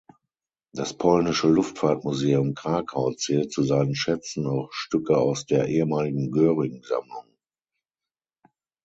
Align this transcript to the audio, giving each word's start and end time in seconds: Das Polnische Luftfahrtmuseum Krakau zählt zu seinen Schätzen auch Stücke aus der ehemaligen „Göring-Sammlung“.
Das 0.73 0.97
Polnische 0.97 1.47
Luftfahrtmuseum 1.47 2.55
Krakau 2.55 3.11
zählt 3.13 3.51
zu 3.51 3.61
seinen 3.61 3.93
Schätzen 3.93 4.47
auch 4.47 4.71
Stücke 4.73 5.15
aus 5.19 5.45
der 5.45 5.67
ehemaligen 5.67 6.31
„Göring-Sammlung“. 6.31 7.27